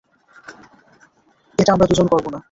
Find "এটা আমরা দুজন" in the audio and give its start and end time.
1.59-2.07